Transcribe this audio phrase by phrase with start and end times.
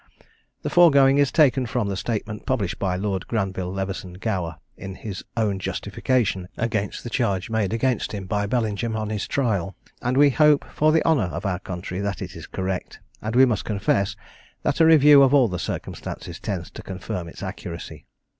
[0.63, 5.23] The foregoing is taken from the statement published by Lord Granville Leveson Gower, in his
[5.37, 10.31] own justification, against the charge made against him by Bellingham on his trial; and we
[10.31, 14.15] hope, for the honour of our country, that it is correct; and we must confess
[14.63, 18.07] that a review of all the circumstances tends to confirm its accuracy.